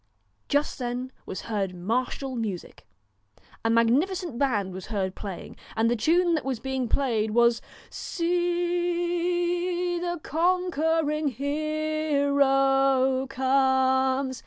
[0.49, 2.87] Just then was heard martial music.
[3.63, 8.95] A magnificent band was heard playing and the tune that was being played was,' See
[8.95, 14.39] e e the con quering her er er o comes